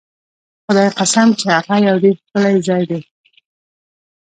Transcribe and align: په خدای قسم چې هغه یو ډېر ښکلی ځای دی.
په 0.63 0.63
خدای 0.71 0.89
قسم 0.99 1.27
چې 1.39 1.45
هغه 1.55 1.75
یو 1.87 1.95
ډېر 2.03 2.15
ښکلی 2.21 2.55
ځای 2.67 2.83
دی. 2.89 3.01